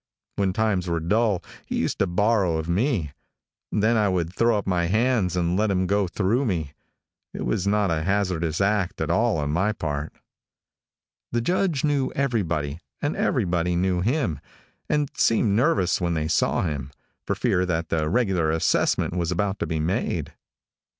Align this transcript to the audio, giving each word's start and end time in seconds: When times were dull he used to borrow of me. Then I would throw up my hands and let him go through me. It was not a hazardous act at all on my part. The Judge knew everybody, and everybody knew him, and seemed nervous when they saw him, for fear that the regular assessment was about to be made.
When 0.35 0.51
times 0.51 0.87
were 0.89 0.99
dull 0.99 1.43
he 1.67 1.77
used 1.77 1.99
to 1.99 2.07
borrow 2.07 2.57
of 2.57 2.67
me. 2.67 3.11
Then 3.71 3.97
I 3.97 4.09
would 4.09 4.33
throw 4.33 4.57
up 4.57 4.65
my 4.65 4.87
hands 4.87 5.35
and 5.37 5.55
let 5.55 5.69
him 5.69 5.85
go 5.85 6.07
through 6.07 6.43
me. 6.43 6.73
It 7.35 7.45
was 7.45 7.67
not 7.67 7.91
a 7.91 8.01
hazardous 8.01 8.59
act 8.59 8.99
at 8.99 9.11
all 9.11 9.37
on 9.37 9.51
my 9.51 9.73
part. 9.73 10.11
The 11.31 11.39
Judge 11.41 11.83
knew 11.83 12.11
everybody, 12.13 12.79
and 12.99 13.15
everybody 13.15 13.75
knew 13.75 14.01
him, 14.01 14.39
and 14.89 15.07
seemed 15.15 15.55
nervous 15.55 16.01
when 16.01 16.15
they 16.15 16.27
saw 16.27 16.63
him, 16.63 16.89
for 17.27 17.35
fear 17.35 17.63
that 17.67 17.89
the 17.89 18.09
regular 18.09 18.49
assessment 18.49 19.15
was 19.15 19.31
about 19.31 19.59
to 19.59 19.67
be 19.67 19.79
made. 19.79 20.33